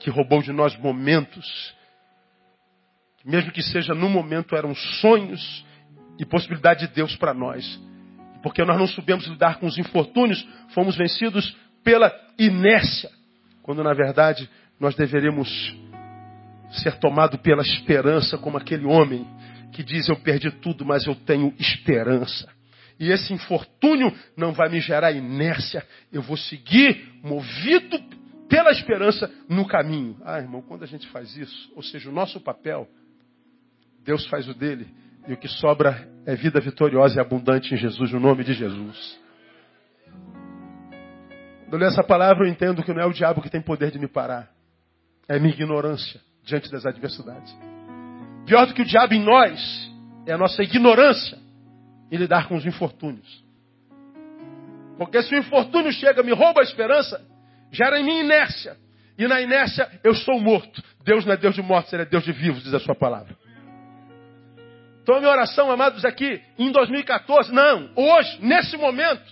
[0.00, 1.72] que roubou de nós momentos,
[3.18, 5.64] que mesmo que seja no momento eram sonhos
[6.18, 7.80] e possibilidade de Deus para nós.
[8.42, 13.08] Porque nós não soubemos lidar com os infortúnios, fomos vencidos pela inércia
[13.62, 15.48] quando na verdade nós deveríamos
[16.82, 19.24] ser tomados pela esperança, como aquele homem
[19.70, 22.57] que diz: Eu perdi tudo, mas eu tenho esperança.
[22.98, 27.98] E esse infortúnio não vai me gerar inércia, eu vou seguir movido
[28.48, 30.16] pela esperança no caminho.
[30.24, 32.88] Ah, irmão, quando a gente faz isso, ou seja, o nosso papel,
[34.04, 34.88] Deus faz o dele,
[35.28, 39.20] e o que sobra é vida vitoriosa e abundante em Jesus, no nome de Jesus.
[41.64, 43.90] Quando eu leio essa palavra, eu entendo que não é o diabo que tem poder
[43.90, 44.50] de me parar.
[45.28, 47.54] É minha ignorância diante das adversidades.
[48.46, 49.92] Pior do que o diabo em nós
[50.26, 51.38] é a nossa ignorância
[52.10, 53.44] em lidar com os infortúnios.
[54.96, 57.24] Porque se o infortúnio chega, me rouba a esperança,
[57.70, 58.76] gera em mim inércia.
[59.16, 60.82] E na inércia eu sou morto.
[61.04, 63.36] Deus não é Deus de mortos, Ele é Deus de vivos, diz a sua palavra.
[65.02, 69.24] Então a minha oração, amados, aqui em 2014, não, hoje, nesse momento,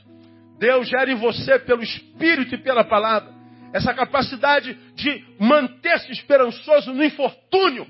[0.58, 3.36] Deus gera em você pelo Espírito e pela palavra
[3.72, 7.86] essa capacidade de manter-se esperançoso no infortúnio,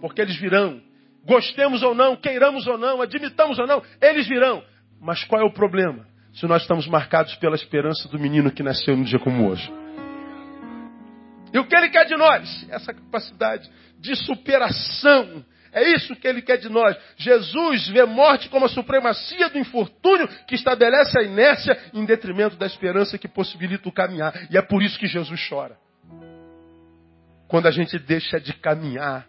[0.00, 0.82] porque eles virão.
[1.26, 4.62] Gostemos ou não, queiramos ou não, admitamos ou não, eles virão.
[5.00, 6.06] Mas qual é o problema?
[6.34, 9.72] Se nós estamos marcados pela esperança do menino que nasceu num dia como hoje.
[11.52, 12.66] E o que ele quer de nós?
[12.68, 13.70] Essa capacidade
[14.00, 15.44] de superação
[15.74, 16.96] é isso que ele quer de nós.
[17.16, 22.64] Jesus vê morte como a supremacia do infortúnio que estabelece a inércia em detrimento da
[22.64, 24.32] esperança que possibilita o caminhar.
[24.50, 25.76] E é por isso que Jesus chora.
[27.48, 29.26] Quando a gente deixa de caminhar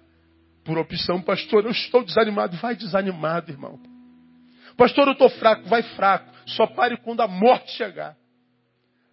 [0.65, 2.57] por opção, pastor, eu estou desanimado.
[2.57, 3.79] Vai desanimado, irmão.
[4.75, 5.69] Pastor, eu estou fraco.
[5.69, 6.33] Vai fraco.
[6.47, 8.17] Só pare quando a morte chegar.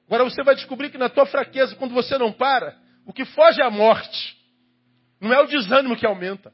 [0.07, 2.75] Agora você vai descobrir que na tua fraqueza, quando você não para,
[3.07, 4.37] o que foge é a morte.
[5.21, 6.53] Não é o desânimo que aumenta.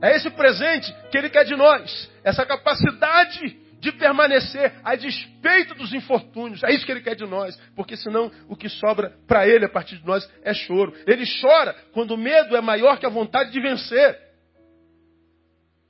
[0.00, 2.10] É esse presente que Ele quer de nós.
[2.22, 6.64] Essa capacidade de permanecer a despeito dos infortúnios.
[6.64, 7.54] É isso que Ele quer de nós.
[7.76, 10.94] Porque senão o que sobra para Ele a partir de nós é choro.
[11.06, 14.18] Ele chora quando o medo é maior que a vontade de vencer.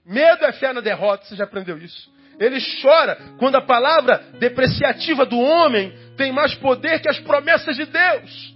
[0.04, 1.24] Medo é fé na derrota.
[1.24, 2.12] Você já aprendeu isso.
[2.40, 7.86] Ele chora quando a palavra depreciativa do homem tem mais poder que as promessas de
[7.86, 8.54] Deus.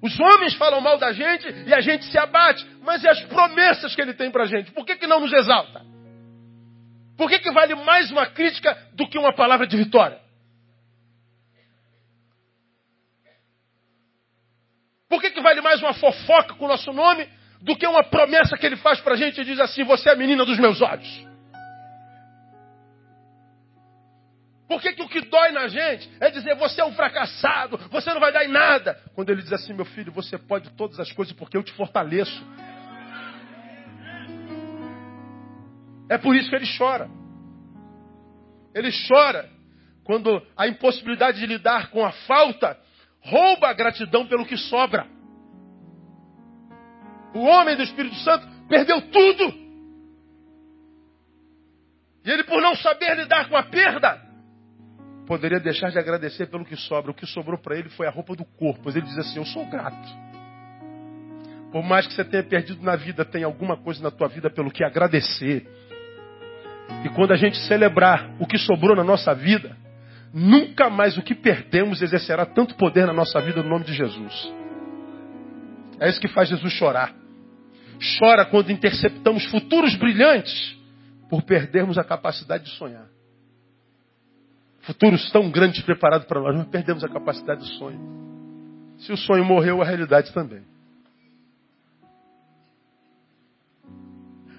[0.00, 2.64] Os homens falam mal da gente e a gente se abate.
[2.82, 4.70] Mas e as promessas que ele tem para a gente?
[4.70, 5.95] Por que, que não nos exalta?
[7.16, 10.20] Por que, que vale mais uma crítica do que uma palavra de vitória?
[15.08, 17.28] Por que, que vale mais uma fofoca com o nosso nome
[17.62, 20.12] do que uma promessa que ele faz para a gente e diz assim: Você é
[20.12, 21.26] a menina dos meus olhos?
[24.68, 28.12] Por que, que o que dói na gente é dizer você é um fracassado, você
[28.12, 29.00] não vai dar em nada?
[29.14, 32.44] Quando ele diz assim, meu filho, você pode todas as coisas porque eu te fortaleço.
[36.08, 37.08] É por isso que ele chora.
[38.74, 39.48] Ele chora
[40.04, 42.78] quando a impossibilidade de lidar com a falta
[43.20, 45.06] rouba a gratidão pelo que sobra.
[47.34, 49.66] O homem do Espírito Santo perdeu tudo.
[52.24, 54.20] E ele, por não saber lidar com a perda,
[55.26, 57.10] poderia deixar de agradecer pelo que sobra.
[57.10, 58.80] O que sobrou para ele foi a roupa do corpo.
[58.82, 60.08] Pois ele diz assim: Eu sou grato.
[61.70, 64.70] Por mais que você tenha perdido na vida, tem alguma coisa na tua vida pelo
[64.70, 65.68] que agradecer.
[67.04, 69.76] E quando a gente celebrar o que sobrou na nossa vida,
[70.32, 74.52] nunca mais o que perdemos exercerá tanto poder na nossa vida no nome de Jesus.
[76.00, 77.14] É isso que faz Jesus chorar.
[78.18, 80.76] Chora quando interceptamos futuros brilhantes
[81.30, 83.06] por perdermos a capacidade de sonhar.
[84.80, 87.98] Futuros tão grandes preparados para nós, mas perdemos a capacidade de sonho.
[88.98, 90.62] Se o sonho morreu, a realidade também.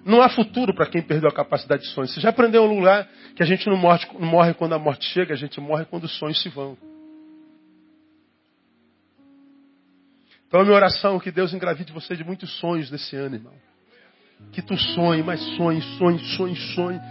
[0.08, 2.08] Não há futuro para quem perdeu a capacidade de sonho.
[2.08, 5.04] Você já aprendeu um lugar que a gente não morre, não morre quando a morte
[5.08, 6.78] chega, a gente morre quando os sonhos se vão.
[10.48, 13.54] Então a minha oração é que Deus engravide você de muitos sonhos nesse ano, irmão.
[14.54, 17.02] Que tu sonhe, mais sonhe, sonhe, sonhe, sonhe.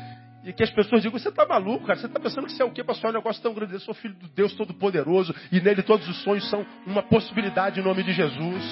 [0.46, 1.98] E que as pessoas digam, você está maluco, cara.
[1.98, 3.74] Você está pensando que você é o quê para sonhar um negócio tão grande?
[3.74, 7.82] Eu sou filho do Deus Todo-Poderoso e nele todos os sonhos são uma possibilidade em
[7.82, 8.64] nome de Jesus.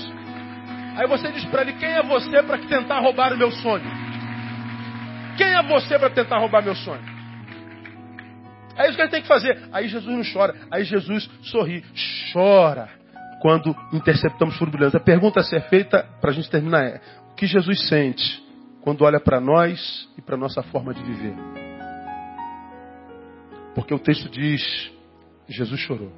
[0.97, 4.04] Aí você diz para ele, quem é você para tentar roubar o meu sonho?
[5.37, 7.03] Quem é você para tentar roubar meu sonho?
[8.77, 9.59] É isso que a gente tem que fazer.
[9.73, 10.55] Aí Jesus não chora.
[10.71, 11.85] Aí Jesus sorri.
[12.33, 12.89] Chora
[13.41, 14.97] quando interceptamos turbulência.
[14.97, 18.43] A pergunta a ser feita para a gente terminar é: o que Jesus sente
[18.83, 21.35] quando olha para nós e para nossa forma de viver?
[23.75, 24.91] Porque o texto diz:
[25.49, 26.13] Jesus chorou.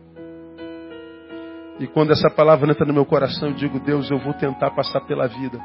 [1.79, 5.01] E quando essa palavra entra no meu coração, eu digo: Deus, eu vou tentar passar
[5.03, 5.59] pela vida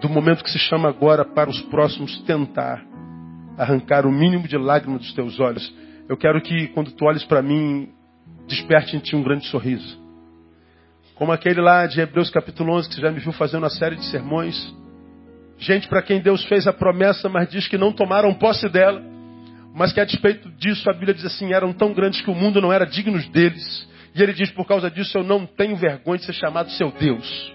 [0.00, 2.84] do momento que se chama agora para os próximos tentar
[3.56, 5.72] arrancar o mínimo de lágrima dos teus olhos.
[6.08, 7.88] Eu quero que quando tu olhes para mim,
[8.46, 10.02] desperte em ti um grande sorriso.
[11.14, 13.96] Como aquele lá de Hebreus capítulo 11 que você já me viu fazendo uma série
[13.96, 14.74] de sermões.
[15.58, 19.00] Gente para quem Deus fez a promessa, mas diz que não tomaram posse dela.
[19.72, 22.60] Mas que a despeito disso, a Bíblia diz assim, eram tão grandes que o mundo
[22.60, 23.88] não era digno deles.
[24.14, 27.53] E ele diz, por causa disso, eu não tenho vergonha de ser chamado seu Deus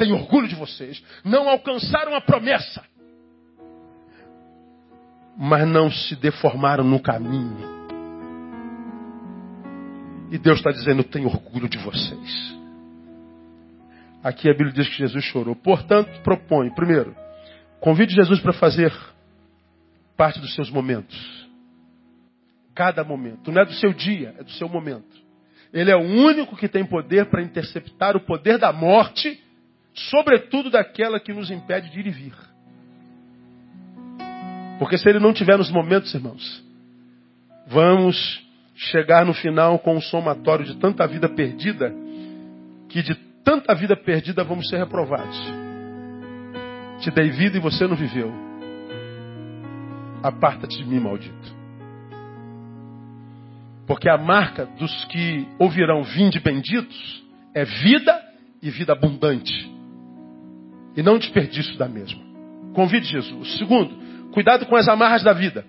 [0.00, 1.04] tenho orgulho de vocês.
[1.22, 2.82] Não alcançaram a promessa.
[5.36, 7.68] Mas não se deformaram no caminho.
[10.30, 12.58] E Deus está dizendo: tenho orgulho de vocês.
[14.24, 15.54] Aqui a Bíblia diz que Jesus chorou.
[15.54, 17.14] Portanto, propõe, primeiro,
[17.80, 18.92] convide Jesus para fazer
[20.16, 21.48] parte dos seus momentos.
[22.74, 23.50] Cada momento.
[23.52, 25.20] Não é do seu dia, é do seu momento.
[25.72, 29.38] Ele é o único que tem poder para interceptar o poder da morte
[29.94, 32.34] sobretudo daquela que nos impede de ir e vir.
[34.78, 36.64] Porque se ele não tiver nos momentos, irmãos,
[37.66, 38.16] vamos
[38.74, 41.92] chegar no final com um somatório de tanta vida perdida,
[42.88, 43.14] que de
[43.44, 45.38] tanta vida perdida vamos ser reprovados.
[47.00, 48.32] Te dei vida e você não viveu.
[50.22, 51.60] Aparta-te de mim, maldito.
[53.86, 57.24] Porque a marca dos que ouvirão vinde benditos
[57.54, 58.18] é vida
[58.62, 59.79] e vida abundante
[60.96, 62.20] e não desperdício da mesma.
[62.74, 63.58] Convide Jesus.
[63.58, 65.64] Segundo, cuidado com as amarras da vida.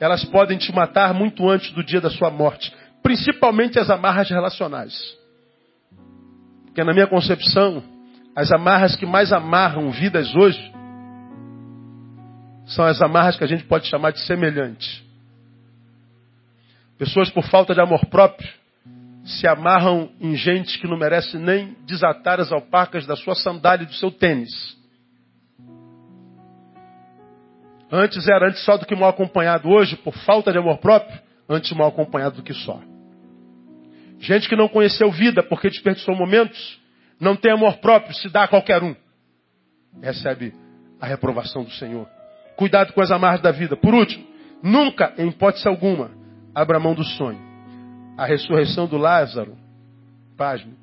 [0.00, 4.94] Elas podem te matar muito antes do dia da sua morte, principalmente as amarras relacionais.
[6.66, 7.82] Porque na minha concepção,
[8.36, 10.72] as amarras que mais amarram vidas hoje
[12.66, 15.02] são as amarras que a gente pode chamar de semelhantes.
[16.98, 18.48] Pessoas por falta de amor próprio
[19.28, 23.86] se amarram em gente que não merece nem desatar as alpacas da sua sandália e
[23.86, 24.50] do seu tênis.
[27.92, 31.70] Antes era antes só do que mal acompanhado, hoje, por falta de amor próprio, antes
[31.72, 32.80] mal acompanhado do que só.
[34.18, 36.80] Gente que não conheceu vida porque desperdiçou momentos,
[37.20, 38.96] não tem amor próprio, se dá a qualquer um.
[40.02, 40.54] Recebe
[41.00, 42.08] a reprovação do Senhor.
[42.56, 43.76] Cuidado com as amarras da vida.
[43.76, 44.26] Por último,
[44.62, 46.10] nunca, em hipótese alguma,
[46.54, 47.47] abra mão do sonho
[48.18, 49.56] a ressurreição do Lázaro,
[50.36, 50.76] pasme,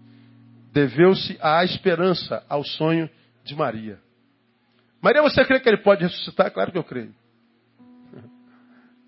[0.71, 3.09] deveu-se à esperança, ao sonho
[3.43, 3.99] de Maria.
[5.01, 6.49] Maria, você crê que ele pode ressuscitar?
[6.49, 7.13] Claro que eu creio.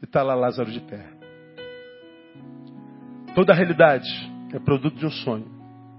[0.01, 1.05] E está lá Lázaro de pé.
[3.33, 4.09] Toda a realidade
[4.53, 5.49] é produto de um sonho.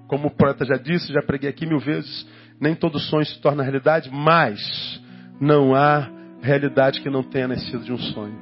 [0.06, 2.28] Como o poeta já disse, já preguei aqui mil vezes,
[2.60, 5.02] nem todo sonho se torna realidade, mas
[5.40, 6.10] não há
[6.42, 8.38] realidade que não tenha nascido de um sonho.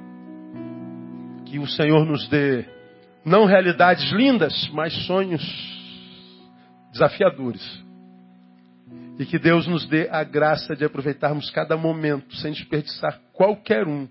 [1.45, 2.76] Que o Senhor nos dê
[3.27, 5.43] não realidades lindas, mas sonhos
[6.93, 7.85] desafiadores.
[9.19, 14.07] E que Deus nos dê a graça de aproveitarmos cada momento sem desperdiçar qualquer um.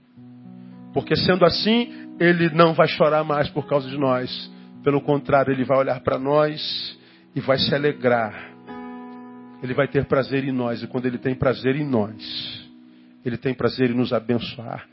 [0.94, 4.52] Porque sendo assim, Ele não vai chorar mais por causa de nós.
[4.84, 7.00] Pelo contrário, Ele vai olhar para nós
[7.34, 8.52] e vai se alegrar.
[9.64, 10.84] Ele vai ter prazer em nós.
[10.84, 12.68] E quando Ele tem prazer em nós,
[13.24, 14.86] Ele tem prazer em nos abençoar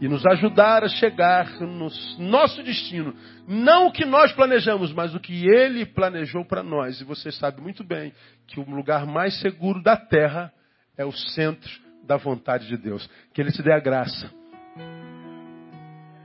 [0.00, 1.88] e nos ajudar a chegar no
[2.18, 3.14] nosso destino.
[3.48, 7.00] Não o que nós planejamos, mas o que Ele planejou para nós.
[7.00, 8.12] E você sabe muito bem
[8.46, 10.52] que o lugar mais seguro da terra
[10.96, 11.70] é o centro
[12.04, 13.08] da vontade de Deus.
[13.32, 14.30] Que Ele te dê a graça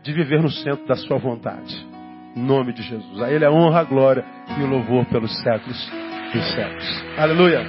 [0.03, 1.74] de viver no centro da sua vontade.
[2.36, 3.22] Em nome de Jesus.
[3.22, 4.26] A Ele a honra, a glória
[4.57, 5.89] e o louvor pelos séculos
[6.34, 7.03] dos séculos.
[7.17, 7.63] Aleluia.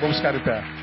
[0.00, 0.77] Vamos ficar em pé.